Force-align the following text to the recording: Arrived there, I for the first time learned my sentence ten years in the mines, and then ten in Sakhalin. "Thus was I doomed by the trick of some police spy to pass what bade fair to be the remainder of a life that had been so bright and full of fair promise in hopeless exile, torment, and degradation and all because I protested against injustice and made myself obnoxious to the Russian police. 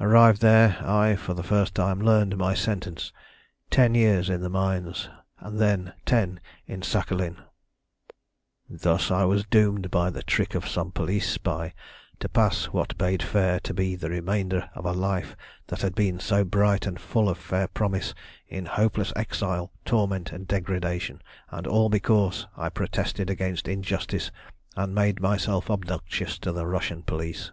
Arrived 0.00 0.40
there, 0.40 0.78
I 0.82 1.16
for 1.16 1.34
the 1.34 1.42
first 1.42 1.74
time 1.74 2.00
learned 2.00 2.38
my 2.38 2.54
sentence 2.54 3.12
ten 3.68 3.94
years 3.94 4.30
in 4.30 4.40
the 4.40 4.48
mines, 4.48 5.10
and 5.38 5.58
then 5.58 5.92
ten 6.06 6.40
in 6.66 6.80
Sakhalin. 6.80 7.36
"Thus 8.70 9.10
was 9.10 9.42
I 9.42 9.46
doomed 9.50 9.90
by 9.90 10.08
the 10.08 10.22
trick 10.22 10.54
of 10.54 10.66
some 10.66 10.90
police 10.92 11.28
spy 11.28 11.74
to 12.20 12.28
pass 12.30 12.72
what 12.72 12.96
bade 12.96 13.22
fair 13.22 13.60
to 13.60 13.74
be 13.74 13.96
the 13.96 14.08
remainder 14.08 14.70
of 14.74 14.86
a 14.86 14.92
life 14.92 15.36
that 15.66 15.82
had 15.82 15.94
been 15.94 16.18
so 16.18 16.42
bright 16.42 16.86
and 16.86 16.98
full 16.98 17.28
of 17.28 17.36
fair 17.36 17.68
promise 17.68 18.14
in 18.48 18.64
hopeless 18.64 19.12
exile, 19.14 19.74
torment, 19.84 20.32
and 20.32 20.48
degradation 20.48 21.20
and 21.50 21.66
all 21.66 21.90
because 21.90 22.46
I 22.56 22.70
protested 22.70 23.28
against 23.28 23.68
injustice 23.68 24.30
and 24.74 24.94
made 24.94 25.20
myself 25.20 25.70
obnoxious 25.70 26.38
to 26.38 26.52
the 26.52 26.64
Russian 26.64 27.02
police. 27.02 27.52